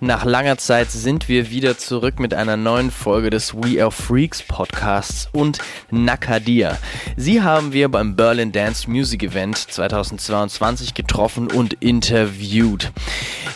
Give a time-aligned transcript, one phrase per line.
[0.00, 4.42] Nach langer Zeit sind wir wieder zurück mit einer neuen Folge des We Are Freaks
[4.42, 5.58] Podcasts und
[5.90, 6.76] Nakadia.
[7.16, 12.92] Sie haben wir beim Berlin Dance Music Event 2022 getroffen und interviewt.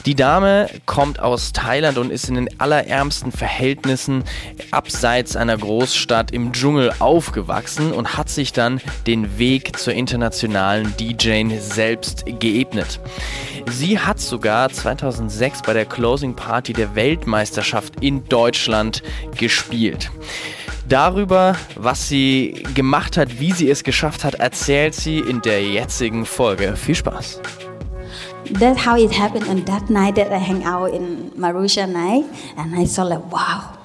[0.06, 4.24] Die Dame kommt aus Thailand und ist in den allerärmsten Verhältnissen
[4.70, 11.58] abseits einer Großstadt im Dschungel aufgewachsen und hat sich dann den Weg zur internationalen DJ
[11.58, 12.98] selbst geebnet.
[13.68, 19.02] Sie hat sogar 2006 bei der Closing Party der Weltmeisterschaft in Deutschland
[19.36, 20.10] gespielt.
[20.88, 26.26] Darüber, was sie gemacht hat, wie sie es geschafft hat, erzählt sie in der jetzigen
[26.26, 26.74] Folge.
[26.76, 27.40] Viel Spaß!
[28.58, 32.24] That's how it happened on that night that I hang out in Marusha night,
[32.56, 33.78] and I saw like, wow,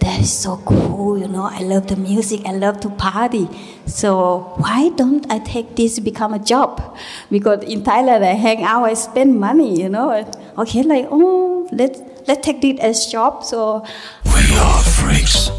[0.00, 1.18] that is so cool.
[1.18, 2.42] You know, I love the music.
[2.44, 3.48] I love to party.
[3.86, 6.96] So why don't I take this to become a job?
[7.30, 9.80] Because in Thailand I hang out, I spend money.
[9.80, 10.10] You know,
[10.58, 13.44] okay, like oh, let's let's take this as job.
[13.44, 13.84] So
[14.24, 15.50] We are freaks.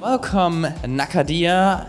[0.00, 1.88] Welcome, Nakadia,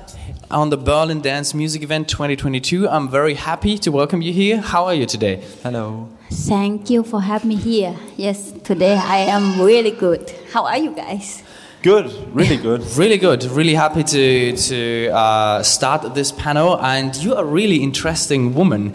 [0.49, 2.87] on the Berlin Dance Music Event 2022.
[2.87, 4.61] I'm very happy to welcome you here.
[4.61, 5.43] How are you today?
[5.61, 6.07] Hello.
[6.33, 7.95] Thank you for having me here.
[8.17, 10.33] Yes, today I am really good.
[10.51, 11.43] How are you guys?
[11.81, 12.81] Good, really good.
[12.97, 13.43] Really good.
[13.43, 16.79] Really happy to to uh, start this panel.
[16.79, 18.93] And you are a really interesting woman.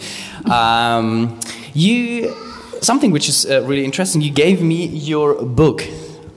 [0.50, 1.38] Um,
[1.74, 2.34] you
[2.80, 4.22] something which is uh, really interesting.
[4.22, 5.84] You gave me your book.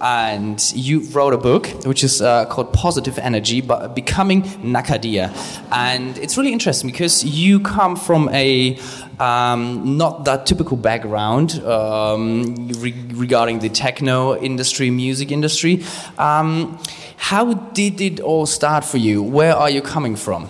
[0.02, 5.32] And you wrote a book which is uh, called Positive Energy, but becoming Nakadia,
[5.72, 8.80] and it's really interesting because you come from a
[9.20, 15.84] um, not that typical background um, re- regarding the techno industry, music industry.
[16.18, 16.80] Um,
[17.18, 19.22] how did it all start for you?
[19.22, 20.48] Where are you coming from?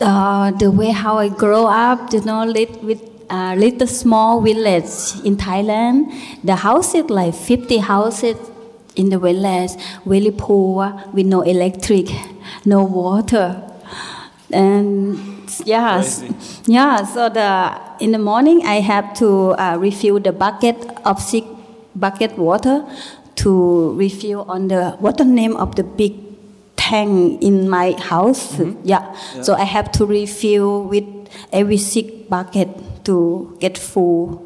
[0.00, 5.14] uh, the way how I grow up, you know, live with a little small village
[5.24, 6.12] in Thailand.
[6.42, 8.36] The houses like 50 houses
[8.96, 9.72] in the village,
[10.04, 12.08] very poor, with no electric,
[12.64, 13.62] no water,
[14.52, 15.18] and
[15.64, 16.22] yeah, s-
[16.66, 17.04] yeah.
[17.04, 21.46] So the in the morning I have to uh, refill the bucket of six
[21.94, 22.84] bucket water
[23.36, 26.14] to refill on the what the name of the big
[26.76, 28.58] tank in my house.
[28.84, 29.14] Yeah.
[29.42, 31.04] So I have to refill with
[31.52, 32.68] every six bucket
[33.04, 34.42] to get full.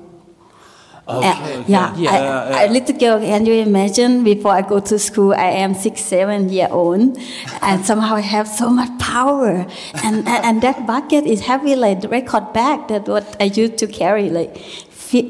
[1.07, 4.25] Uh, yeah, Yeah, I, yeah, I, little girl, can you imagine?
[4.25, 7.19] Before I go to school, I am six, seven year old,
[7.61, 9.67] and somehow I have so much power,
[10.03, 12.89] and, and and that bucket is heavy like the record bag.
[12.89, 14.57] That what I used to carry, like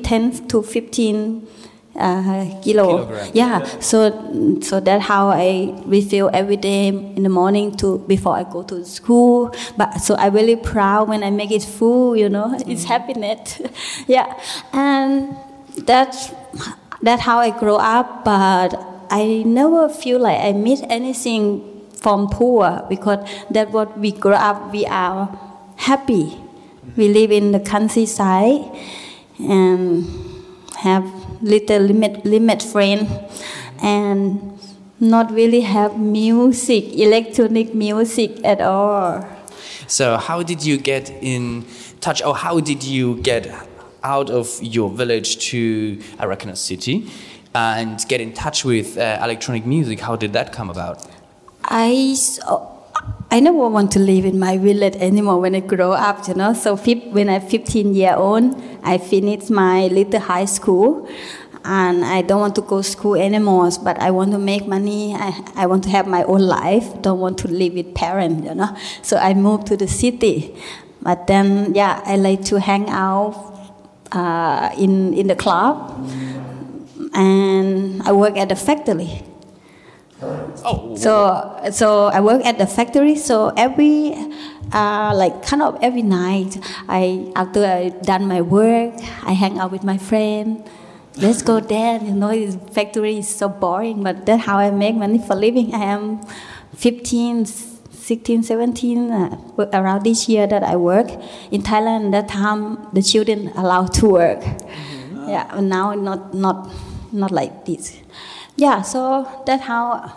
[0.05, 1.49] ten to fifteen
[1.97, 2.87] uh, kilo.
[3.07, 3.31] Kilogram.
[3.35, 4.11] Yeah, so
[4.63, 8.85] so that's how I refill every day in the morning to before I go to
[8.85, 9.55] school.
[9.77, 12.17] But so I'm really proud when I make it full.
[12.17, 13.61] You know, it's happiness.
[14.07, 14.39] yeah,
[14.73, 15.37] and
[15.77, 16.33] that's
[17.03, 18.25] that's how I grow up.
[18.25, 18.75] But
[19.11, 21.63] I never feel like I miss anything
[22.01, 24.73] from poor because that what we grow up.
[24.73, 25.29] We are
[25.77, 26.39] happy.
[26.97, 28.61] We live in the countryside
[29.39, 30.07] and
[30.79, 31.05] have
[31.43, 33.09] little limit limit friend
[33.83, 34.59] and
[35.01, 39.25] not really have music electronic music at all
[39.87, 41.67] So, how did you get in
[42.01, 43.47] touch, or how did you get
[44.05, 47.11] out of your village to Arakana city
[47.55, 50.01] and get in touch with uh, electronic music?
[50.01, 51.07] How did that come about?
[51.65, 52.17] I,
[53.31, 56.53] I never want to live in my village anymore when I grow up, you know.
[56.53, 61.09] So when I'm 15 year old, I finished my little high school,
[61.65, 63.71] and I don't want to go school anymore.
[63.83, 65.15] But I want to make money.
[65.15, 67.01] I, I want to have my own life.
[67.01, 68.77] Don't want to live with parents, you know.
[69.03, 70.55] So I moved to the city.
[71.01, 73.54] But then, yeah, I like to hang out
[74.15, 75.91] uh, in in the club,
[77.15, 79.23] and I work at the factory.
[80.65, 83.17] Oh, So, so I work at the factory.
[83.17, 84.15] So every,
[84.73, 86.57] uh, like kind of every night,
[86.89, 90.65] I after I done my work, I hang out with my friend.
[91.17, 92.01] Let's go there.
[92.03, 95.75] You know, this factory is so boring, but that's how I make money for living.
[95.75, 96.21] I am
[96.75, 97.45] 15,
[98.05, 99.39] 16, 17, uh,
[99.73, 101.09] around this year that I work
[101.51, 102.13] in Thailand.
[102.13, 104.45] That time the children allowed to work.
[105.27, 106.69] Yeah, but now not not
[107.13, 107.97] not like this.
[108.57, 110.13] Yeah, so that's how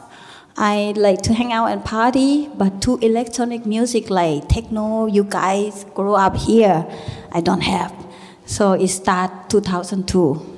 [0.58, 2.50] I like to hang out and party.
[2.58, 6.86] But to electronic music like techno, you guys grow up here.
[7.32, 7.96] I don't have.
[8.46, 10.57] So it start 2002.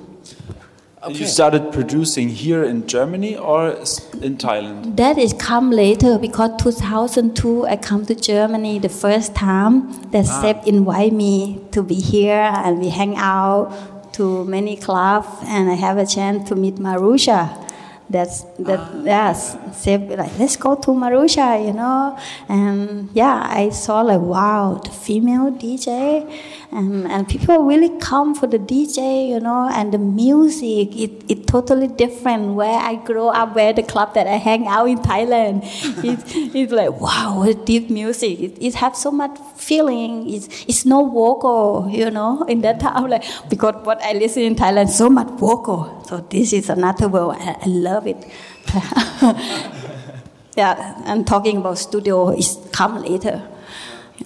[1.08, 4.98] You started producing here in Germany or in Thailand?
[4.98, 9.94] That is come later because 2002 I come to Germany the first time.
[10.12, 10.42] That ah.
[10.42, 13.72] Seb invite me to be here and we hang out
[14.14, 17.69] to many clubs and I have a chance to meet Marusha.
[18.10, 19.02] That's that ah.
[19.04, 19.58] yes.
[19.74, 22.18] Seb like let's go to Marusha, you know.
[22.48, 26.26] And yeah, I saw like wow, the female DJ
[26.72, 31.24] and, um, and people really come for the DJ, you know, and the music, it,
[31.28, 35.00] it totally different where I grow up, where the club that I hang out in
[35.00, 35.64] Thailand.
[36.04, 36.20] it,
[36.56, 38.40] it's like, wow, what deep music.
[38.40, 40.30] It, it has so much feeling.
[40.34, 43.10] It's, it's no vocal, you know, in that time.
[43.10, 46.04] Like, because what I listen in Thailand, so much vocal.
[46.08, 47.36] So this is another world.
[47.40, 48.26] I, I love it.
[50.58, 53.42] yeah, and talking about studio is come later.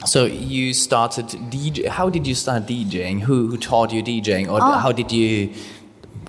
[0.05, 1.87] So you started DJ.
[1.87, 3.21] How did you start DJing?
[3.21, 4.71] Who who taught you DJing, or Oh.
[4.71, 5.53] how did you?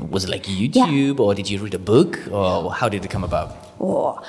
[0.01, 3.25] Was it like YouTube, or did you read a book, or how did it come
[3.25, 3.57] about?
[3.81, 4.21] Oh,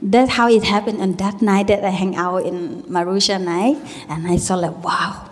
[0.00, 1.00] that's how it happened.
[1.00, 3.76] And that night that I hang out in Marusha night,
[4.08, 5.30] and I saw like, wow,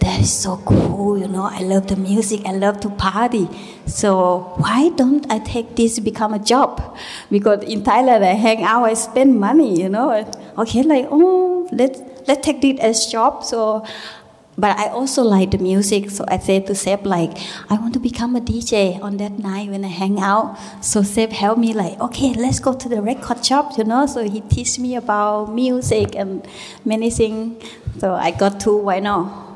[0.00, 1.18] that is so cool.
[1.18, 2.42] You know, I love the music.
[2.46, 3.48] I love to party.
[3.86, 6.96] So why don't I take this to become a job?
[7.30, 9.80] Because in Thailand I hang out, I spend money.
[9.80, 13.44] You know, okay, like oh, let's let's take this as job.
[13.44, 13.84] So
[14.58, 17.38] but I also like the music, so I said to Seb like,
[17.70, 20.58] I want to become a DJ on that night when I hang out.
[20.80, 24.06] So Seb helped me like, okay, let's go to the record shop, you know.
[24.06, 26.44] So he teach me about music and
[26.84, 27.64] many things.
[27.98, 29.46] So I got to why not?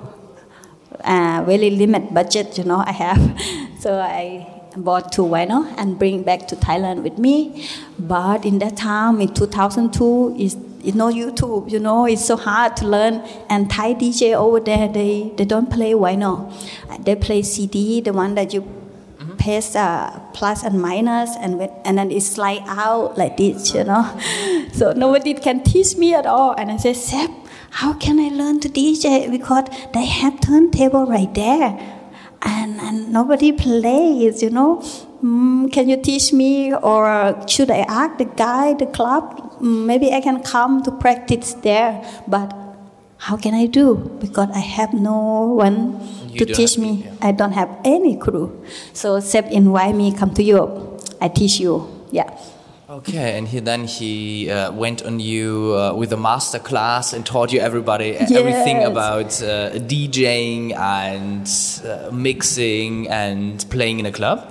[1.03, 2.79] Uh, very limit budget, you know.
[2.87, 3.41] I have,
[3.81, 4.47] so I
[4.77, 7.69] bought two vinyl and bring back to Thailand with me.
[7.99, 12.77] But in that time, in 2002, is it's know YouTube, you know, it's so hard
[12.79, 13.23] to learn.
[13.49, 16.53] And Thai DJ over there, they, they don't play vinyl.
[17.05, 18.69] They play CD, the one that you
[19.39, 23.85] press uh, plus and minus, and, with, and then it slide out like this, you
[23.85, 24.05] know.
[24.73, 26.55] So nobody can teach me at all.
[26.57, 27.31] And I said, Seb,
[27.71, 29.31] how can I learn to DJ?
[29.31, 31.79] Because they have turntable right there.
[32.41, 34.83] And, and nobody plays, you know.
[35.23, 39.39] Mm, can you teach me, or should I ask the guy, the club?
[39.61, 42.53] Mm, maybe I can come to practice there, but
[43.19, 43.95] how can I do?
[44.21, 47.05] Because I have no one You to teach me.
[47.05, 47.29] yeah.
[47.29, 48.51] I don't have any crew.
[48.95, 51.01] So Seb invite me come to Europe.
[51.21, 51.87] I teach you.
[52.11, 52.29] Yeah.
[52.91, 57.25] Okay, and he, then he uh, went on you uh, with a master class and
[57.25, 61.49] taught you everybody uh, everything about uh, DJing and
[61.87, 64.51] uh, mixing and playing in a club.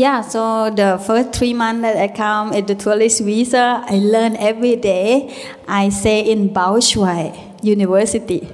[0.00, 4.34] Yeah, so the first three months that I come at the tourist visa, I learn
[4.36, 5.28] every day.
[5.68, 8.48] I say in Braunschweig University.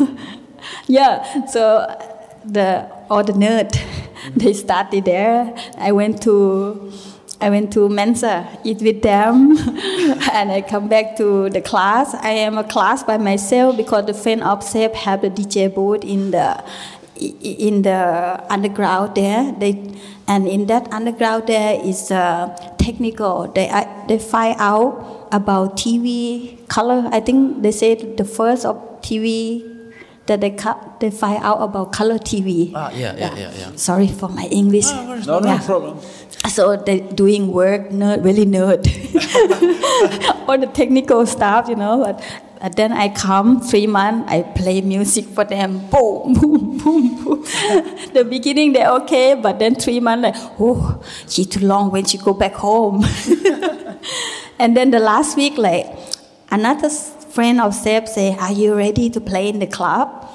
[0.86, 1.84] yeah, so
[2.46, 3.78] the all the nerd
[4.36, 5.54] they study there.
[5.76, 6.90] I went to
[7.42, 9.58] I went to Mensa, eat with them,
[10.32, 12.14] and I come back to the class.
[12.14, 16.04] I am a class by myself because the friend of Seb have the DJ booth
[16.04, 16.64] in the
[17.20, 19.52] in the underground there.
[19.52, 19.92] They
[20.26, 22.48] and in that underground there is uh,
[22.78, 23.48] technical.
[23.54, 27.08] They I- they find out about TV color.
[27.12, 29.62] I think they said the first of TV
[30.26, 31.00] that they cut.
[31.00, 32.72] They find out about color TV.
[32.74, 33.70] Ah, yeah, yeah, yeah, yeah.
[33.76, 34.86] Sorry for my English.
[35.26, 35.60] No, no Yeah.
[35.60, 35.98] problem.
[36.48, 38.84] So they doing work, nerd, really nerd.
[40.48, 42.04] All the technical stuff, you know.
[42.04, 42.20] But,
[42.64, 45.86] but then I come three months, I play music for them.
[45.90, 47.42] Boom, boom, boom, boom.
[48.14, 52.16] the beginning they're okay, but then three months like, oh, she too long when she
[52.16, 53.04] go back home.
[54.58, 55.94] and then the last week, like
[56.50, 60.26] another friend of Seb say, "Are you ready to play in the club?"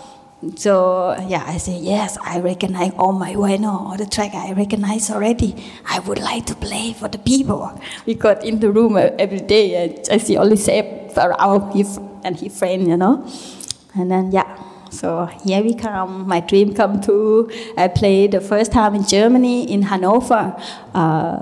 [0.56, 2.20] So yeah, I say yes.
[2.24, 5.56] I recognize all my vinyl, all the track I recognize already.
[5.90, 7.74] I would like to play for the people
[8.06, 11.98] because in the room uh, every day I, I see only Seb around he f-
[12.24, 13.26] and his friend, you know.
[13.96, 16.28] And then, yeah, so here we come.
[16.28, 17.50] My dream come true.
[17.78, 20.56] I played the first time in Germany, in Hanover,
[20.94, 21.42] uh,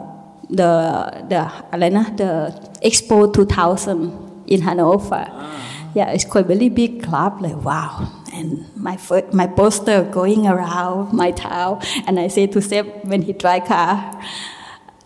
[0.49, 5.25] the, the, the Expo 2000 in Hanover.
[5.29, 5.63] Ah.
[5.93, 8.07] Yeah, it's quite a really big club, like, wow.
[8.33, 13.23] And my, first, my poster going around my town, and I say to Seb when
[13.23, 14.21] he drive car,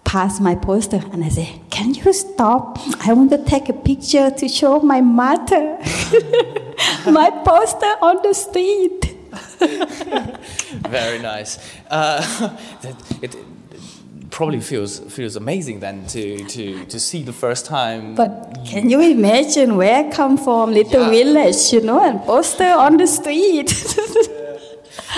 [0.03, 2.79] pass my poster, and I say, "Can you stop?
[3.08, 5.77] I want to take a picture to show my mother
[7.05, 9.15] my poster on the street."
[10.89, 11.58] Very nice.
[11.89, 13.36] Uh, it, it
[14.31, 18.15] probably feels feels amazing then to, to, to see the first time.
[18.15, 21.10] But can you imagine where I come from, little Yeah.
[21.24, 23.72] village, you know, and poster on the street?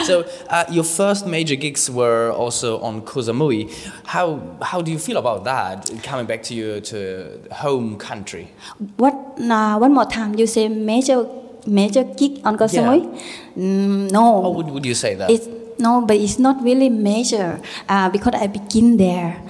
[0.03, 3.71] So uh, your first major gigs were also on Koh Samui.
[4.05, 5.89] How how do you feel about that?
[6.03, 8.51] Coming back to your to home country.
[8.97, 9.13] What?
[9.39, 10.35] Uh, one more time.
[10.35, 11.27] You say major
[11.65, 13.03] major gig on Koh Samui?
[13.03, 13.63] Yeah.
[13.63, 14.41] Mm, no.
[14.43, 15.29] How would, would you say that?
[15.29, 15.47] It's
[15.79, 19.41] no, but it's not really major uh, because I begin there,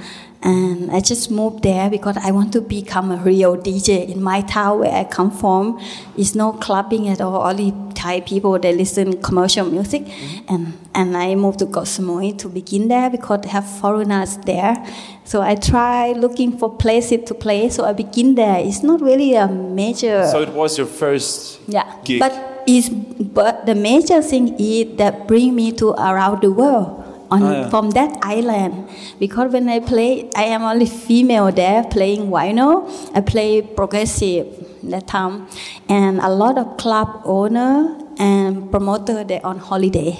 [0.43, 4.41] and I just moved there because I want to become a real DJ in my
[4.41, 5.79] town where I come from.
[6.17, 7.47] It's no clubbing at all.
[7.47, 10.03] Only Thai people they listen commercial music,
[10.49, 14.75] and and I moved to Koh Samui to begin there because they have foreigners there.
[15.23, 17.69] So I try looking for places to play.
[17.69, 18.59] So I begin there.
[18.59, 20.27] It's not really a major.
[20.29, 22.19] So it was your first Yeah, gig.
[22.19, 22.33] but
[22.67, 27.02] is but the major thing is that bring me to around the world
[27.33, 27.69] on yeah.
[27.69, 32.85] from that island because when I play, I am only female there playing vinyl.
[33.15, 34.45] I play progressive
[34.83, 35.47] that time,
[35.89, 40.19] and a lot of club owner and promoter they on holiday,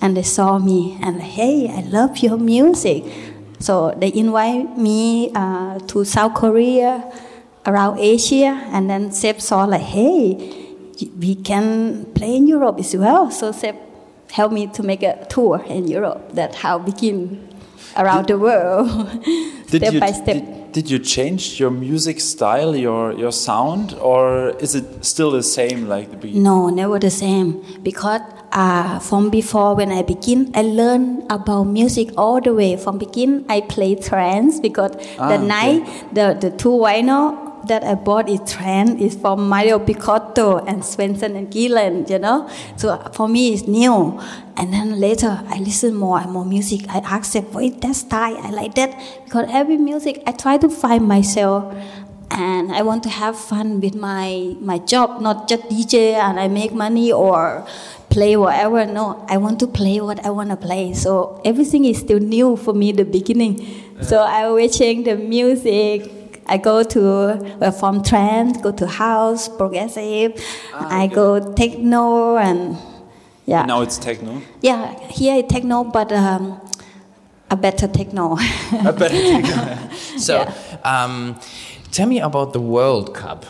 [0.00, 3.04] and they saw me and hey, I love your music,
[3.58, 7.10] so they invite me uh, to South Korea
[7.66, 10.36] around Asia, and then Seb saw like, hey,
[11.18, 13.30] we can play in Europe as well.
[13.30, 13.74] So Seb
[14.32, 16.32] helped me to make a tour in Europe.
[16.34, 17.48] that how begin
[17.96, 18.88] around the world,
[19.70, 20.34] did step you, by step.
[20.36, 25.42] Did, did you change your music style, your your sound, or is it still the
[25.42, 26.42] same like the beginning?
[26.42, 27.62] No, never the same.
[27.82, 32.76] Because uh, from before when I begin, I learn about music all the way.
[32.76, 35.46] From begin, I play trance because Ah, the okay.
[35.46, 39.00] night the the two vinyl that I bought is trend.
[39.00, 42.48] is from Mauro Picotto and Svenson and Gielen, you know.
[42.76, 44.20] So for me, it's new.
[44.56, 46.86] And then later, I listen more and more music.
[46.88, 48.94] I them, "Wait, that style, I like that."
[49.24, 51.74] Because every music, I try to find myself
[52.30, 56.48] and I want to have fun with my my job, not just DJ and I
[56.48, 57.66] make money or
[58.10, 58.86] play whatever.
[58.86, 60.94] No, I want to play what I want to play.
[60.94, 62.92] So everything is still new for me.
[62.92, 63.62] The beginning,
[64.00, 66.10] so I always change the music.
[66.46, 70.32] I go to from trance, go to house, progressive.
[70.74, 72.76] I go techno and
[73.46, 74.40] yeah, Now it's techno.
[74.62, 74.98] yeah.
[75.08, 76.60] Here it's techno, but um,
[77.50, 78.36] a better techno.
[78.38, 79.88] I better techno.
[80.18, 80.50] So,
[80.82, 81.38] um,
[81.92, 83.44] tell me about the World Cup.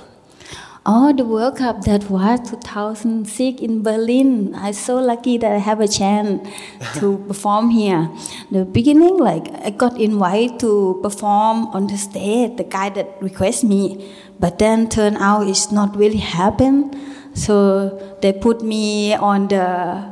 [0.87, 4.55] Oh, the World Cup that was 2006 in Berlin.
[4.55, 6.47] I'm so lucky that I have a chance
[7.00, 8.11] to perform here.
[8.50, 12.59] The beginning, like I got invited to perform on the stage.
[12.59, 16.93] The guy that request me, but then turned out it's not really happen.
[17.33, 20.05] So they put me on the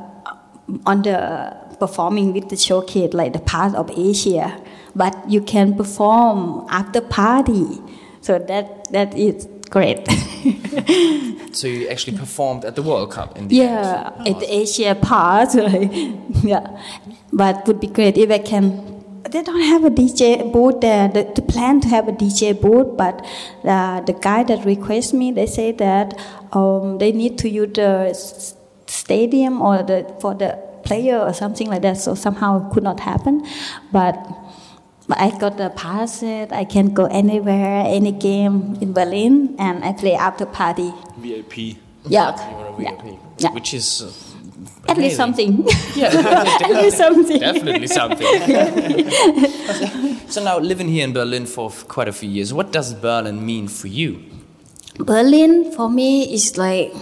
[0.86, 4.58] on the performing with the showcase like the part of Asia.
[4.96, 7.78] But you can perform after party.
[8.22, 10.08] So that that is great.
[11.52, 14.28] So you actually performed at the World Cup in the yeah, end.
[14.28, 15.54] at the Asia part.
[16.42, 16.80] yeah,
[17.32, 18.90] but would be great if I can.
[19.30, 21.08] They don't have a DJ booth there.
[21.08, 23.24] The, the plan to have a DJ booth, but
[23.64, 26.18] uh, the guy that request me, they say that
[26.52, 28.14] um, they need to use the
[28.86, 31.98] stadium or the for the player or something like that.
[31.98, 33.46] So somehow it could not happen,
[33.92, 34.16] but.
[35.10, 36.22] I got a pass.
[36.22, 40.92] I can go anywhere, any game in Berlin, and I play after party.
[41.18, 41.76] VIP.
[42.06, 43.02] Yeah, You were a yeah.
[43.02, 43.52] VIP, yeah.
[43.52, 44.10] which is uh,
[44.90, 45.66] At least something.
[45.94, 46.10] Yeah,
[46.64, 47.38] At least something.
[47.38, 48.26] definitely something.
[50.28, 53.68] so now living here in Berlin for quite a few years, what does Berlin mean
[53.68, 54.20] for you?
[54.98, 56.92] Berlin for me is like,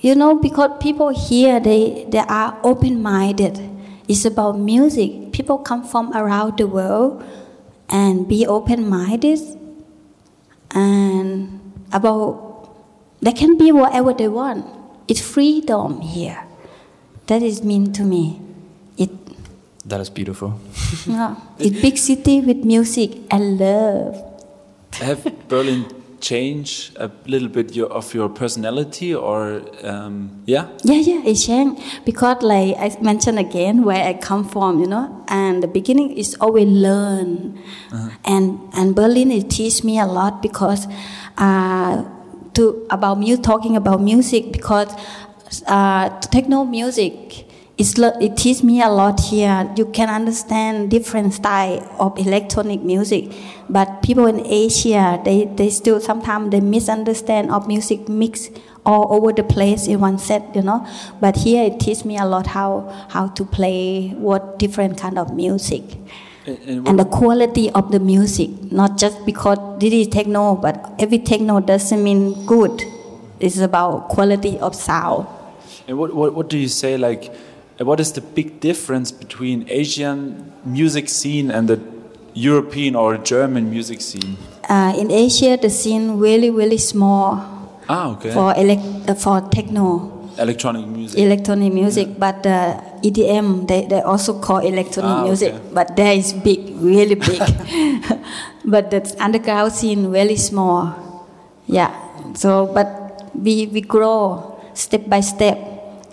[0.00, 3.58] you know, because people here they they are open minded.
[4.08, 5.32] It's about music.
[5.32, 7.24] People come from around the world
[7.88, 9.40] and be open minded
[10.70, 11.60] and
[11.92, 12.68] about
[13.20, 14.66] they can be whatever they want.
[15.08, 16.44] It's freedom here.
[17.26, 18.40] That is mean to me.
[18.98, 19.10] It
[19.86, 20.60] That is beautiful.
[21.06, 24.20] yeah, it's big city with music and love.
[25.00, 25.86] Have Berlin
[26.24, 30.68] changed a little bit your, of your personality, or um, yeah?
[30.82, 35.24] Yeah, yeah, it changed because, like I mentioned again, where I come from, you know,
[35.28, 37.60] and the beginning is always learn,
[38.24, 40.86] and and Berlin it teach me a lot because
[41.36, 42.04] uh,
[42.54, 44.88] to about mu talking about music because
[45.66, 49.72] uh, techno music it's, it teach me a lot here.
[49.76, 53.32] You can understand different style of electronic music,
[53.68, 58.50] but people in Asia they, they still sometimes they misunderstand of music mix
[58.86, 60.86] all over the place in one set, you know.
[61.20, 65.34] But here it teach me a lot how how to play what different kind of
[65.34, 65.82] music
[66.46, 68.50] And, and and the quality of the music.
[68.70, 72.82] Not just because this is techno, but every techno doesn't mean good.
[73.40, 75.26] It's about quality of sound.
[75.88, 76.96] and what, what, what do you say?
[76.96, 77.34] Like,
[77.78, 81.80] what is the big difference between Asian music scene and the
[82.34, 84.36] European or German music scene?
[84.68, 87.38] Uh, in Asia, the scene really, really small
[87.88, 88.30] Ah, okay.
[88.32, 90.10] for elec- uh, for techno.
[90.36, 91.18] Electronic music.
[91.20, 92.74] electronic music, but the
[93.06, 95.62] EDM they, they also call electronic Ah, music, okay.
[95.72, 97.38] but there is big, really big.
[98.64, 100.90] but the underground scene really small.
[101.66, 101.94] Yeah.
[102.34, 105.54] So, but we we grow step by step,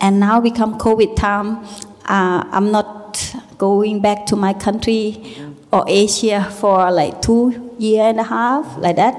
[0.02, 1.64] and now become COVID time.
[2.04, 5.36] Uh, I'm not going back to my country
[5.72, 9.14] or Asia for like two year and a half like that.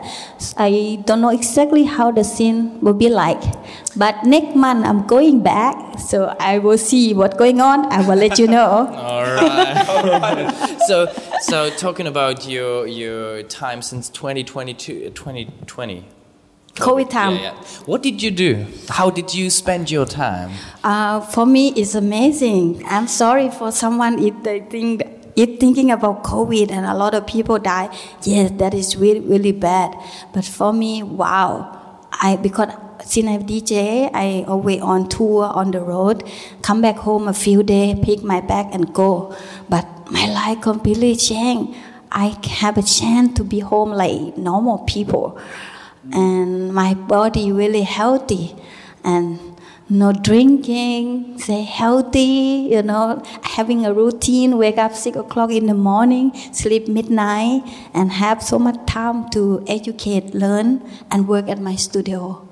[0.57, 3.41] I don't know exactly how the scene will be like,
[3.95, 7.85] but next month I'm going back, so I will see what's going on.
[7.91, 8.87] I will let you know.
[8.93, 10.77] All right.
[10.87, 11.07] so,
[11.41, 16.05] so talking about your your time since 2022, uh, 2020.
[16.75, 17.35] COVID time.
[17.35, 17.63] Yeah, yeah.
[17.85, 18.65] What did you do?
[18.89, 20.51] How did you spend your time?
[20.83, 22.83] Uh, for me, it's amazing.
[22.87, 25.03] I'm sorry for someone if they think
[25.35, 27.95] if thinking about COVID and a lot of people die.
[28.23, 29.95] Yes, that is really really bad.
[30.33, 31.99] But for me, wow!
[32.11, 32.69] I because
[33.05, 36.23] since I'm DJ, I always on tour on the road.
[36.63, 39.35] Come back home a few days, pick my bag and go.
[39.69, 41.77] But my life completely changed.
[42.11, 45.39] I have a chance to be home like normal people
[46.11, 48.55] and my body really healthy
[49.03, 49.39] and
[49.89, 55.73] no drinking stay healthy you know having a routine wake up six o'clock in the
[55.73, 57.61] morning sleep midnight
[57.93, 60.81] and have so much time to educate learn
[61.11, 62.47] and work at my studio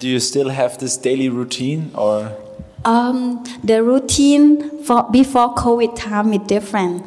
[0.00, 2.32] Do you still have this daily routine or?
[2.84, 7.04] um, the routine for before COVID time is different.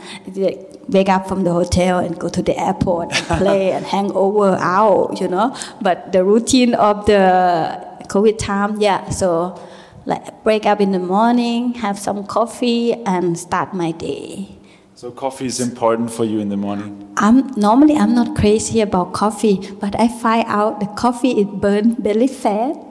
[0.89, 4.55] Wake up from the hotel and go to the airport and play and hang over
[4.61, 5.55] out, you know.
[5.81, 9.09] But the routine of the COVID time, yeah.
[9.09, 9.59] So,
[10.05, 14.55] like wake up in the morning, have some coffee, and start my day.
[14.95, 17.13] So coffee is important for you in the morning.
[17.17, 21.95] I'm normally I'm not crazy about coffee, but I find out the coffee it burn
[21.95, 22.75] belly fat.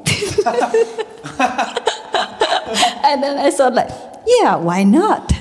[3.05, 3.89] and then I thought like,
[4.27, 5.33] yeah, why not?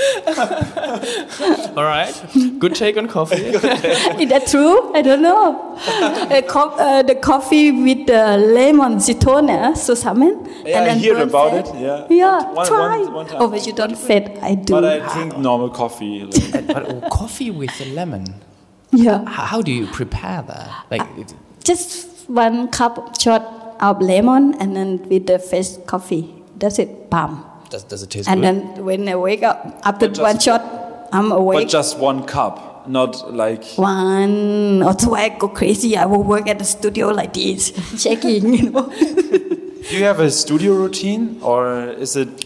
[1.76, 2.12] All right.
[2.58, 3.36] Good take on coffee.
[3.54, 3.62] Is
[4.30, 4.92] that true?
[4.94, 5.76] I don't know.
[5.76, 10.46] Uh, co- uh, the coffee with the lemon citron, so salmon.
[10.64, 12.06] Yeah, I hear about it, yeah.
[12.10, 12.98] Yeah, One- try.
[12.98, 13.36] one- one time.
[13.40, 14.38] oh, but you don't fit.
[14.42, 14.74] I do.
[14.74, 16.24] But I drink normal coffee.
[16.24, 18.24] like- but oh, coffee with a lemon.
[18.92, 19.24] yeah.
[19.26, 20.68] How, how do you prepare that?
[20.90, 23.42] Like, it- Just one cup shot
[23.80, 26.34] of lemon and then with the fresh coffee.
[26.56, 27.08] That's it.
[27.10, 27.44] Bam.
[27.70, 28.46] Does, does it taste And good?
[28.76, 30.62] then when I wake up after just- one shot,
[31.12, 31.58] I'm awake.
[31.64, 33.64] but just one cup, not like.
[33.76, 35.96] one or two, I go crazy.
[35.96, 38.54] I will work at the studio like this, checking.
[38.54, 38.82] You know.
[39.90, 42.44] Do you have a studio routine or is it?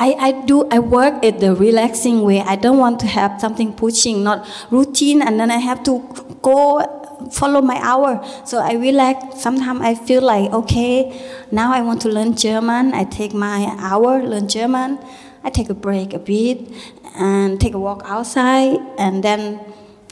[0.00, 2.40] I, I do I work at the relaxing way.
[2.40, 5.98] I don't want to have something pushing, not routine, and then I have to
[6.40, 6.97] go
[7.32, 8.24] follow my hour.
[8.44, 9.40] So I relax.
[9.40, 11.12] Sometimes I feel like okay,
[11.50, 12.94] now I want to learn German.
[12.94, 14.98] I take my hour learn German.
[15.44, 16.68] I take a break a bit
[17.14, 19.60] and take a walk outside, and then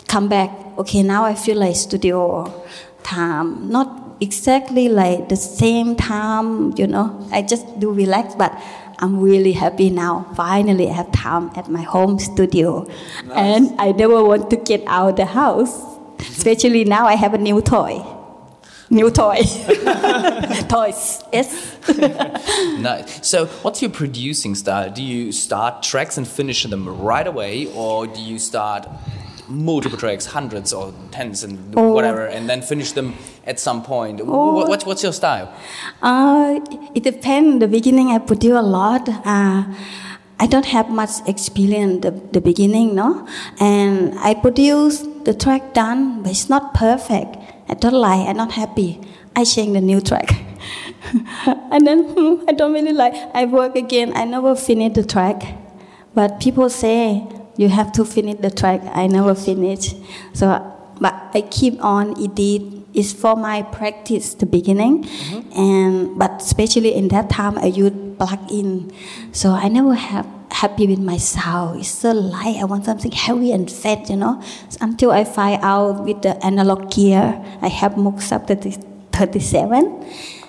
[0.08, 0.50] come back.
[0.78, 2.64] Okay, now I feel like studio
[3.02, 3.68] time.
[3.70, 7.26] Not exactly like the same time, you know.
[7.32, 8.56] I just do relax, but
[8.98, 10.26] I'm really happy now.
[10.36, 12.86] Finally, I have time at my home studio,
[13.34, 15.95] and I never want to get out the house.
[16.18, 18.04] Especially now, I have a new toy.
[18.90, 19.36] New toy.
[20.68, 21.22] Toys.
[21.32, 21.76] Yes.
[22.78, 23.26] Nice.
[23.26, 24.90] So, what's your producing style?
[24.90, 28.86] Do you start tracks and finish them right away, or do you start
[29.48, 31.92] multiple tracks, hundreds or tens and Oh.
[31.92, 33.14] whatever, and then finish them
[33.46, 34.20] at some point?
[34.20, 35.52] Wh- What's, what's your style?
[36.02, 36.60] Uh,
[36.94, 37.60] it depends.
[37.60, 39.08] The beginning, I produce a lot.
[39.08, 39.64] Uh,
[40.38, 43.26] I don't have much experience the, the beginning, no,
[43.58, 47.36] and I produce the track done, but it's not perfect.
[47.68, 48.28] I don't like.
[48.28, 49.00] I'm not happy.
[49.34, 50.32] I change the new track,
[51.46, 53.12] and then hmm, I don't really like.
[53.34, 54.16] I work again.
[54.16, 55.42] I never finish the track,
[56.14, 58.80] but people say you have to finish the track.
[58.94, 59.94] I never finish,
[60.32, 60.46] so
[61.00, 65.04] but I keep on edit it's for my practice the beginning
[65.54, 68.90] and but especially in that time i use plug in
[69.32, 73.52] so i never have happy with my sound it's so light i want something heavy
[73.52, 74.42] and fat you know
[74.80, 78.72] until i find out with the analog gear i have 30
[79.12, 80.04] 37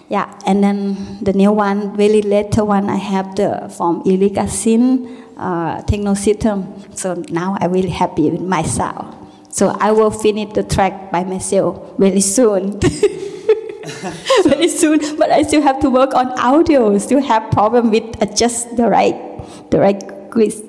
[0.09, 5.81] yeah and then the new one really later one i have the from Iligasin uh,
[5.83, 9.17] techno system so now i'm really happy with my sound
[9.49, 12.79] so I will finish the track by myself very soon.
[14.43, 14.99] very soon.
[15.17, 16.97] But I still have to work on audio.
[16.97, 19.15] Still have problem with adjust the right,
[19.69, 20.63] the right quiz.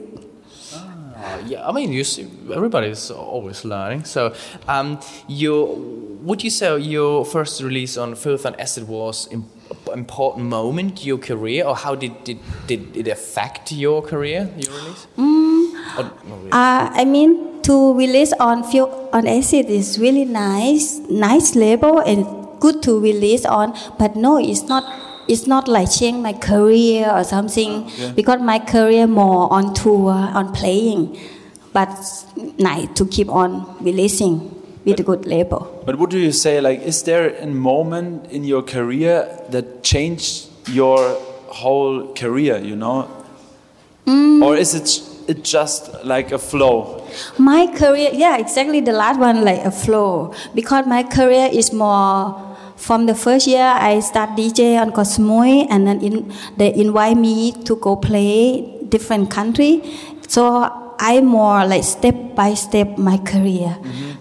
[0.74, 4.04] Uh, yeah, I mean, you see, everybody's always learning.
[4.04, 4.34] So,
[4.68, 5.76] um, your
[6.22, 9.44] would you say your first release on Filth on Acid was an
[9.92, 14.48] important moment your career, or how did, did did it affect your career?
[14.56, 15.06] Your release?
[15.16, 16.52] Or- no, really?
[16.52, 22.24] Uh, I mean, to release on Filth on Acid is really nice, nice label and
[22.60, 23.76] good to release on.
[23.98, 24.84] But no, it's not.
[25.28, 30.52] It's not like change my career or something because my career more on tour, on
[30.52, 31.18] playing.
[31.72, 31.90] But
[32.58, 35.82] nice to keep on releasing with a good label.
[35.84, 36.60] But what do you say?
[36.60, 41.14] Like, is there a moment in your career that changed your
[41.48, 42.58] whole career?
[42.58, 43.08] You know,
[44.06, 44.42] mm.
[44.42, 44.88] or is it
[45.28, 47.06] it just like a flow?
[47.38, 50.34] My career, yeah, exactly the last one, like a flow.
[50.54, 52.47] Because my career is more
[52.78, 57.16] from the first year I start DJ on Koh Samui and then in, they invite
[57.16, 59.82] me to go play different country.
[60.28, 63.76] So I more like step by step my career,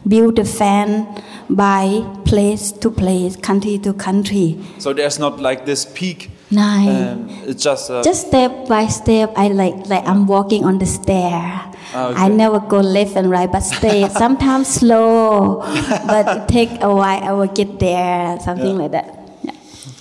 [0.07, 1.07] build a fan
[1.49, 4.59] by place to place, country to country.
[4.79, 6.31] So there's not like this peak.
[6.49, 7.11] Nice.
[7.11, 10.85] Um, it's just, uh, Just step by step, I like like I'm walking on the
[10.85, 11.63] stair.
[11.93, 12.21] Ah, okay.
[12.21, 14.07] I never go left and right, but stay.
[14.23, 15.61] Sometimes slow,
[16.07, 17.23] but it take a while.
[17.23, 18.39] I will get there.
[18.41, 19.07] Something like that.
[19.43, 19.53] Yeah.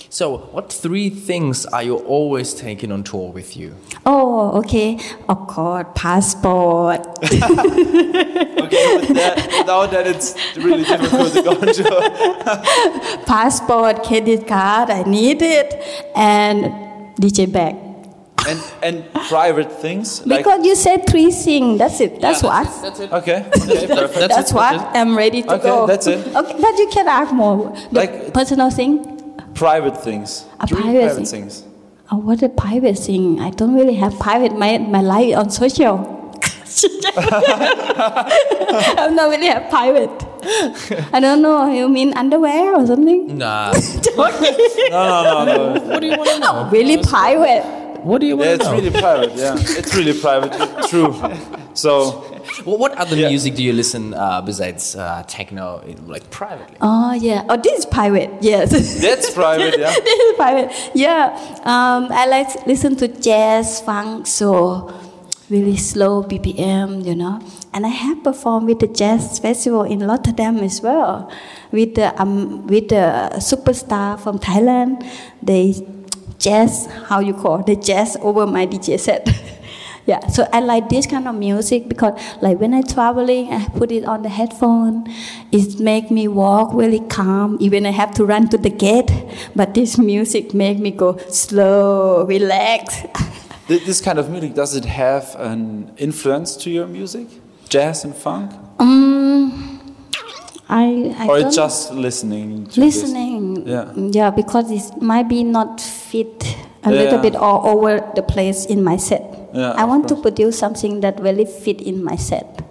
[0.09, 3.75] so, what three things are you always taking on tour with you?
[4.05, 4.99] Oh, okay.
[5.29, 7.07] Of course, passport.
[7.23, 13.23] okay, with that, without that, it's really difficult to go on tour.
[13.25, 14.89] passport, credit card.
[14.89, 15.73] I need it,
[16.15, 16.65] and
[17.15, 17.86] DJ bag.
[18.47, 18.95] And and
[19.29, 20.25] private things.
[20.25, 21.77] Like, Because you said three things.
[21.79, 22.21] That's it.
[22.21, 22.63] That's what.
[22.81, 23.11] That's it.
[23.11, 24.29] okay, okay, perfect.
[24.33, 24.73] That's, what.
[24.95, 25.85] I'm ready to Okay, go.
[25.87, 26.19] that's it.
[26.35, 27.75] Okay, but you can ask more.
[27.91, 29.03] The Like- personal thing.
[29.53, 30.45] Private things.
[30.59, 31.25] A Three private private thing.
[31.49, 31.63] things.
[32.11, 33.39] Oh, what a private thing.
[33.41, 34.53] I don't really have private.
[34.57, 35.97] My, my life on social.
[37.17, 40.11] I'm not really have private.
[41.13, 41.67] I don't know.
[41.71, 43.37] You mean underwear or something?
[43.37, 43.73] Nah.
[44.17, 44.25] No,
[45.23, 45.81] no, no, no.
[45.89, 46.69] what do you want to know?
[46.71, 47.63] Really private.
[48.07, 48.77] What do you want Yeah, to it's know?
[48.79, 49.31] really private.
[49.35, 50.51] Yeah, it's really private.
[50.89, 51.11] True.
[51.73, 52.23] So
[52.65, 53.29] Well, what other Yeah.
[53.29, 56.77] music do you listen uh, besides uh, techno, like privately?
[56.81, 57.43] Oh yeah.
[57.49, 58.29] Oh, this is private.
[58.41, 58.71] Yes.
[59.05, 59.75] that's private.
[59.77, 59.93] Yeah.
[60.09, 60.69] this is private.
[60.95, 61.35] Yeah.
[61.73, 64.89] Um, I like to listen to jazz, funk, so
[65.49, 67.39] really slow BPM, you know.
[67.73, 71.29] And I have performed with the jazz festival in Rotterdam as well,
[71.71, 73.05] with the um, with the
[73.43, 75.03] superstar from Thailand.
[75.43, 75.75] They
[76.39, 79.27] jazz, how you call the jazz over my DJ set.
[80.05, 83.91] yeah, so I like this kind of music because like when I traveling, I put
[83.91, 85.05] it on the headphone.
[85.51, 87.57] It make me walk really calm.
[87.59, 89.11] Even I have to run to the gate,
[89.55, 93.03] but this music make me go slow, relax.
[93.67, 97.27] This kind of music does it have an influence to your music?
[97.67, 99.76] Jazz and funk, um,
[100.69, 102.67] I, I or just listening?
[102.67, 103.65] To listening.
[103.67, 103.91] Yeah.
[103.95, 107.01] yeah, because it might be not fit a Yeah.
[107.01, 109.23] little bit all over the place in my set.
[109.53, 112.63] Yeah, I want to produce something that really fit in my set.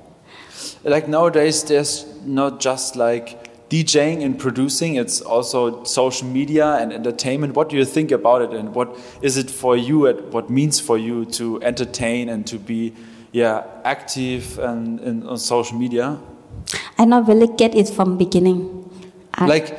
[0.85, 7.57] Like nowadays, there's not just like DJing and producing; it's also social media and entertainment.
[7.57, 10.07] What do you think about it, and what is it for you?
[10.07, 12.93] And what means for you to entertain and to be,
[13.33, 16.19] yeah, active and, and on social media?
[16.99, 18.91] I not really get it from beginning.
[19.35, 19.79] I- like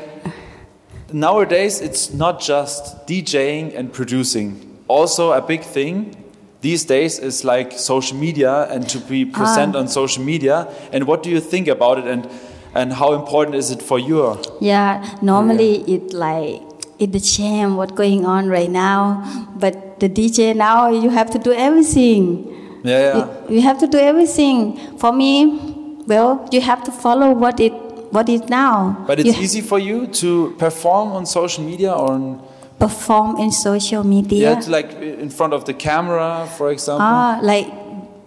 [1.12, 4.80] nowadays it's not just DJing and producing.
[4.88, 6.16] Also a big thing
[6.62, 9.38] these days is like social media and to be ah.
[9.38, 10.68] present on social media.
[10.92, 12.30] And what do you think about it and
[12.74, 14.38] and how important is it for you?
[14.60, 16.62] Yeah, normally oh, it like
[17.00, 19.24] it's a shame what's going on right now.
[19.56, 22.54] But the DJ now you have to do everything.
[22.84, 23.18] Yeah, yeah.
[23.18, 24.78] You, you have to do everything.
[24.98, 25.77] For me,
[26.08, 27.74] well, you have to follow what it
[28.12, 29.04] what is now.
[29.06, 32.42] But it's you easy for you to perform on social media or on,
[32.80, 34.54] perform in social media.
[34.54, 34.94] yeah, like
[35.24, 37.06] in front of the camera, for example.
[37.06, 37.68] Ah, like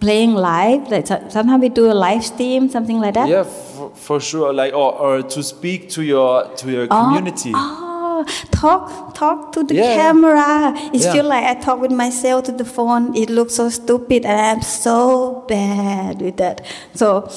[0.00, 0.90] playing live.
[0.90, 3.28] Like sometimes we do a live stream, something like that.
[3.28, 4.52] yeah, for, for sure.
[4.52, 7.52] Like or, or to speak to your to your Oh, community.
[7.54, 10.74] Oh, talk talk to the Yeah, camera.
[10.92, 11.12] It Yeah.
[11.12, 13.16] feel like I talk with myself to the phone.
[13.16, 16.60] It looks so stupid, and I'm so bad with that.
[16.94, 17.28] So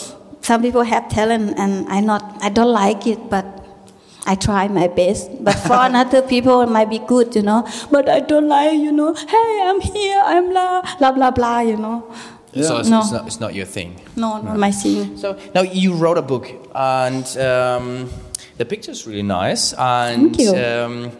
[0.43, 3.45] some people have talent and I not I don't like it, but
[4.25, 5.31] I try my best.
[5.43, 7.67] But for another people it might be good, you know.
[7.89, 9.13] But I don't like, you know.
[9.13, 10.21] Hey, I'm here.
[10.23, 12.13] I'm la, blah blah blah, you know.
[12.51, 12.67] Yeah.
[12.67, 12.99] So it's, no.
[12.99, 13.99] it's, not, it's not your thing.
[14.15, 15.17] No, not my thing.
[15.17, 18.09] So now you wrote a book, and um,
[18.57, 19.73] the picture is really nice.
[19.73, 20.55] And, Thank you.
[20.55, 21.11] Um,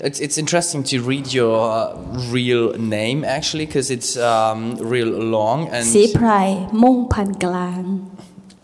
[0.00, 1.96] it's, it's interesting to read your uh,
[2.30, 5.84] real name actually because it's um, real long and.
[5.84, 8.08] Siprai Mongpan Glang.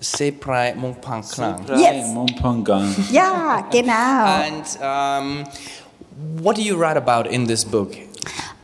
[0.04, 1.64] Seprai Mongpangklang.
[1.78, 2.12] Yes.
[3.10, 4.26] Yeah, genau.
[4.44, 5.44] And um,
[6.42, 7.96] what do you write about in this book?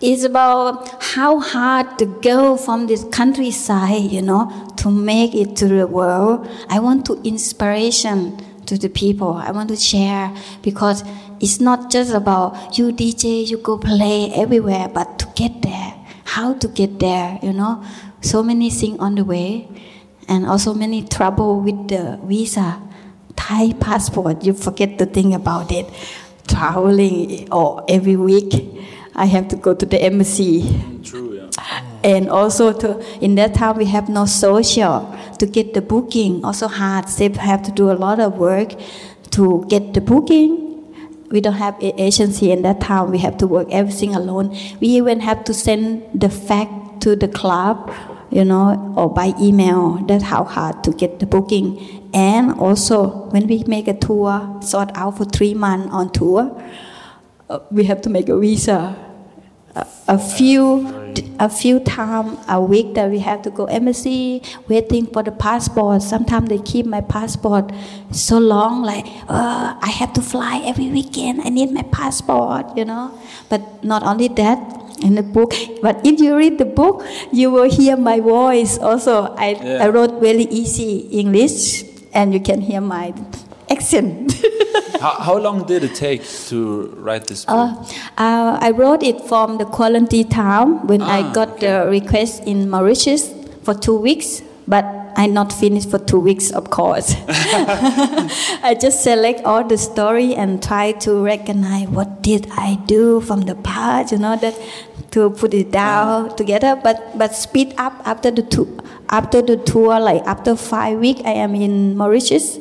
[0.00, 4.48] It's about how hard to go from this countryside, you know,
[4.78, 6.48] to make it to the world.
[6.70, 9.34] I want to inspiration to the people.
[9.34, 11.04] I want to share because
[11.40, 16.54] it's not just about you DJ, you go play everywhere, but to get there, how
[16.54, 17.84] to get there, you know,
[18.22, 19.68] so many things on the way
[20.30, 22.80] and also many trouble with the visa.
[23.36, 25.90] Thai passport, you forget to think about it.
[26.46, 28.54] Traveling or every week,
[29.14, 30.62] I have to go to the embassy.
[30.62, 31.82] Mm, true, yeah.
[32.02, 36.44] And also to in that time we have no social to get the booking.
[36.44, 37.08] Also hard.
[37.08, 38.72] They have to do a lot of work
[39.32, 40.68] to get the booking.
[41.30, 43.10] We don't have a agency in that time.
[43.10, 44.56] We have to work everything alone.
[44.80, 47.92] We even have to send the fact to the club,
[48.30, 50.04] you know, or by email.
[50.06, 52.08] That's how hard to get the booking.
[52.14, 56.50] And also when we make a tour, sort out for three months on tour,
[57.48, 58.96] uh, we have to make a visa.
[60.08, 60.88] A, few,
[61.38, 66.02] a few time a week that we have to go embassy, waiting for the passport.
[66.02, 67.70] Sometimes they keep my passport
[68.10, 71.42] so long, like uh, I have to fly every weekend.
[71.42, 73.16] I need my passport, you know.
[73.48, 75.52] But not only that, in the book.
[75.82, 78.78] But if you read the book, you will hear my voice.
[78.78, 79.84] Also, I, Yeah.
[79.84, 83.12] I wrote very easy English, and you can hear my
[83.70, 84.34] accent.
[85.00, 87.54] how, how long did it take to write this book?
[87.56, 87.84] Uh,
[88.18, 92.68] uh, I wrote it from the quarantine time when I Ah, got the request in
[92.68, 93.32] Mauritius
[93.62, 94.84] for two weeks, but
[95.16, 97.14] I not finished for two weeks, of course.
[98.62, 103.42] I just select all the story and try to recognize what did I do from
[103.42, 104.54] the past, you know, that
[105.10, 106.76] to put it down together.
[106.76, 108.68] But but speed up after the tour.
[109.10, 112.58] After the tour, like after five weeks, I am in Mauritius.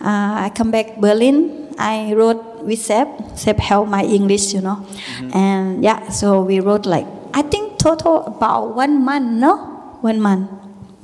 [0.00, 1.68] Uh, I come back Berlin.
[1.78, 3.08] I wrote with Seb.
[3.36, 4.86] Seb helped my English, you know,
[5.34, 6.08] and yeah.
[6.08, 9.56] So we wrote like I think total about one month, no,
[10.00, 10.48] one month.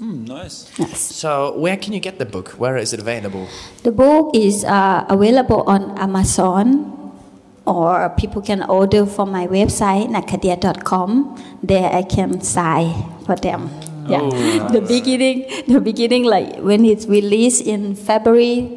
[0.00, 0.70] Hmm, nice.
[0.78, 0.96] Yes.
[0.96, 2.56] So where can you get the book?
[2.56, 3.48] Where is it available?
[3.82, 6.96] The book is uh, available on Amazon,
[7.70, 11.38] or people can order from my website nakadia.com.
[11.62, 12.92] There I can sign
[13.24, 13.70] for them.
[14.09, 14.20] Yeah.
[14.22, 18.76] Oh, The beginning, the beginning, like when it's released in February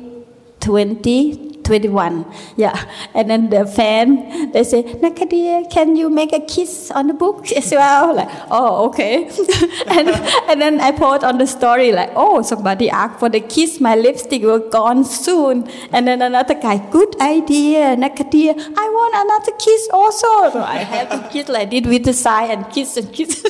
[1.63, 2.25] 2021.
[2.57, 2.77] Yeah.
[3.13, 7.51] And then the fan, they say, Nakadia, can you make a kiss on the book
[7.51, 8.15] as well?
[8.15, 9.25] Like, oh, okay.
[9.87, 10.09] and,
[10.49, 13.79] and then I put on the story, like, oh, somebody asked for the kiss.
[13.79, 15.67] My lipstick will gone soon.
[15.91, 18.53] And then another guy, good idea, Nakadia.
[18.57, 20.27] I want another kiss also.
[20.51, 23.41] So I have to kiss like this with the sign and kiss and kiss.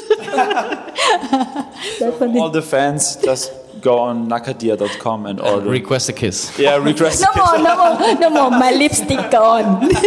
[2.19, 2.39] Funny.
[2.43, 5.69] All the fans just go on nakadia.com and order.
[5.69, 6.57] Request a kiss.
[6.57, 7.21] yeah, request.
[7.21, 8.49] No more, no more, no more.
[8.49, 9.89] My lipstick gone.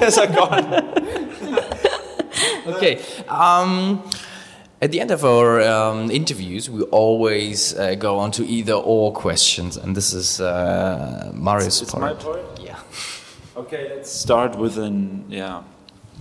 [0.00, 0.64] Yes, I gone.
[2.66, 3.00] Okay.
[3.28, 4.02] Um,
[4.80, 9.12] at the end of our um, interviews, we always uh, go on to either or
[9.12, 12.02] questions, and this is uh, Mario's It's part.
[12.02, 12.40] my part.
[12.60, 12.78] Yeah.
[13.56, 15.62] Okay, let's start with an yeah.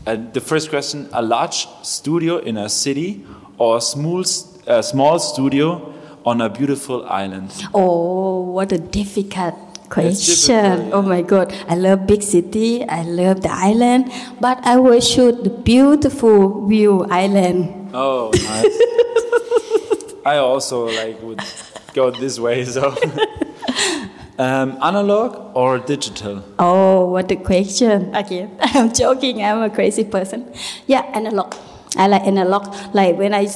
[0.05, 3.25] Uh, the first question: a large studio in a city
[3.57, 5.93] or a small, s- a small studio
[6.25, 7.51] on a beautiful island?
[7.73, 9.55] Oh, what a difficult
[9.89, 10.55] question.
[10.75, 11.53] difficult, Oh my God.
[11.67, 12.87] I love big city.
[12.87, 14.11] I love the island.
[14.39, 17.91] But I will shoot the beautiful view island.
[17.93, 20.23] Oh, nice.
[20.25, 21.41] I also like would
[21.93, 22.65] go this way.
[22.65, 22.89] So,
[24.37, 26.43] um, analog or digital?
[26.59, 28.13] Oh, what a question.
[28.13, 29.43] Again, I'm joking.
[29.43, 30.53] I'm a crazy person.
[30.87, 31.55] Yeah, analog.
[31.97, 32.67] I like analog.
[32.93, 33.47] Like when I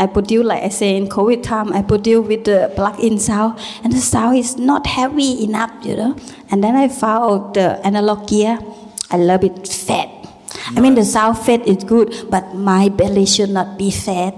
[0.00, 3.92] I produce, like I say in COVID time, I produce with the plug-in sound, and
[3.92, 6.16] the sound is not heavy enough, you know.
[6.50, 8.58] And then I found the analog gear.
[9.10, 10.08] I love it fat.
[10.76, 14.34] I mean, the sound fat is good, but my belly should not be fat.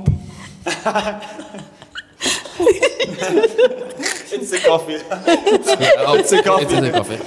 [4.34, 4.96] It's the coffee.
[5.10, 6.64] Oh, It's a coffee.
[6.64, 7.18] It's a coffee.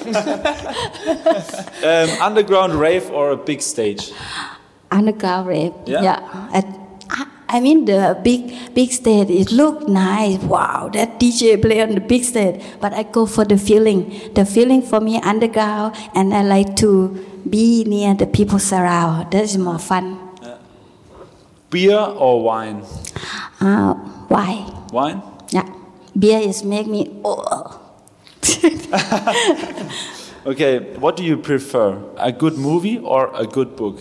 [1.86, 4.12] um, underground rave or a big stage?
[4.91, 5.74] underground rave.
[5.86, 6.19] Yeah.
[6.52, 6.80] I, I-
[7.56, 9.32] I mean the big big stage.
[9.32, 10.44] It look nice.
[10.44, 12.60] Wow, that DJ play on the big stage.
[12.84, 14.12] But I go for the feeling.
[14.36, 17.15] The feeling for me underground, and I like to
[17.48, 19.32] be near the people surround.
[19.32, 20.20] That is more fun.
[21.72, 22.84] Beer or wine?
[23.63, 23.96] Uh,
[24.28, 24.68] why?
[24.91, 25.24] Wine.
[25.56, 25.72] Yeah,
[26.12, 27.08] beer is make me.
[27.24, 27.80] Oh.
[30.45, 31.97] Okay, what do you prefer?
[32.17, 33.97] A good movie or a good book?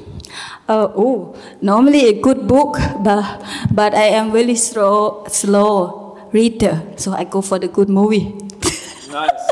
[0.68, 3.24] Uh, oh, normally a good book, but
[3.72, 8.34] but I am very slow slow reader, so I go for the good movie.
[9.08, 9.44] Nice.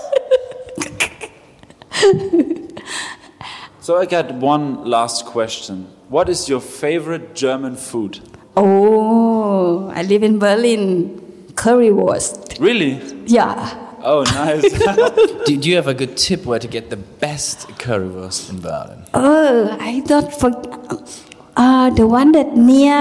[3.81, 5.87] so I got one last question.
[6.11, 8.20] What is your favorite German food?
[8.55, 11.20] Oh, I live in Berlin.
[11.55, 12.61] Currywurst.
[12.61, 13.00] Really?
[13.24, 13.82] Yeah.
[14.05, 14.62] Oh, nice.
[15.47, 19.05] Do, do you have a good tip where to get the best currywurst in Berlin?
[19.15, 21.21] Oh, I don't forget.
[21.57, 22.99] Uh, the one that near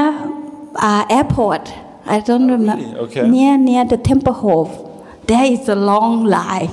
[0.76, 1.72] uh, airport.
[2.06, 2.84] I don't remember.
[2.84, 3.00] really?
[3.00, 3.28] Okay.
[3.30, 5.26] Near near the Tempelhof.
[5.28, 6.70] There is a long line.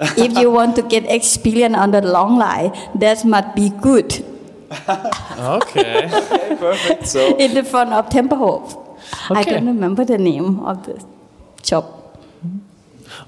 [0.00, 4.24] if you want to get experience on the long line, that must be good.
[5.38, 6.08] Okay.
[6.12, 7.06] okay, perfect.
[7.06, 8.74] So, In the front of Tempelhof.
[9.30, 9.50] I Okay.
[9.54, 11.04] don't remember the name of the
[11.62, 11.84] shop.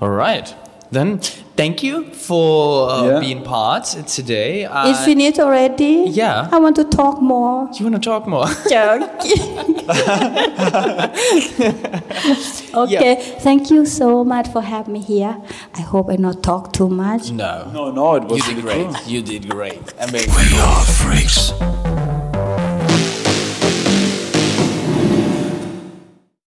[0.00, 0.54] All right.
[0.92, 1.18] Then
[1.56, 3.20] thank you for uh, Yeah.
[3.20, 4.64] being part today.
[4.66, 6.04] Uh, It's finished already?
[6.08, 6.48] yeah.
[6.52, 7.68] I want to talk more.
[7.74, 8.46] you want to talk more?
[8.70, 9.82] Joking.
[12.74, 15.36] okay, thank you so much for having me here.
[15.74, 17.30] I hope I not talk too much.
[17.32, 17.70] no.
[17.72, 18.86] no, no, it was You did great.
[18.86, 18.96] cool.
[19.12, 19.80] You did great.
[20.00, 20.34] Amazing.
[20.34, 21.52] We are freaks.